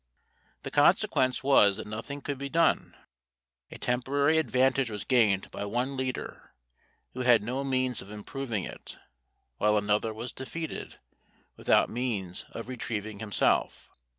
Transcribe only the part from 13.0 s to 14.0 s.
himself.